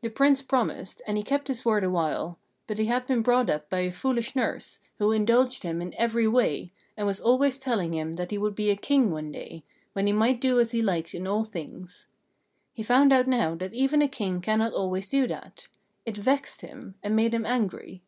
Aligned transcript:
The 0.00 0.08
Prince 0.10 0.42
promised, 0.42 1.00
and 1.06 1.24
kept 1.24 1.46
his 1.46 1.64
word 1.64 1.84
awhile; 1.84 2.40
but 2.66 2.76
he 2.78 2.86
had 2.86 3.06
been 3.06 3.22
brought 3.22 3.48
up 3.48 3.70
by 3.70 3.82
a 3.82 3.92
foolish 3.92 4.34
nurse, 4.34 4.80
who 4.98 5.12
indulged 5.12 5.62
him 5.62 5.80
in 5.80 5.94
every 5.96 6.26
way, 6.26 6.72
and 6.96 7.06
was 7.06 7.20
always 7.20 7.56
telling 7.56 7.94
him 7.94 8.16
that 8.16 8.32
he 8.32 8.36
would 8.36 8.56
be 8.56 8.70
a 8.72 8.74
King 8.74 9.12
one 9.12 9.30
day, 9.30 9.62
when 9.92 10.08
he 10.08 10.12
might 10.12 10.40
do 10.40 10.58
as 10.58 10.72
he 10.72 10.82
liked 10.82 11.14
in 11.14 11.24
all 11.28 11.44
things. 11.44 12.08
He 12.72 12.82
found 12.82 13.12
out 13.12 13.28
now 13.28 13.54
that 13.54 13.72
even 13.74 14.02
a 14.02 14.08
King 14.08 14.40
cannot 14.40 14.72
always 14.72 15.06
do 15.08 15.28
that; 15.28 15.68
it 16.04 16.16
vexed 16.16 16.62
him, 16.62 16.96
and 17.00 17.14
made 17.14 17.32
him 17.32 17.46
angry. 17.46 18.02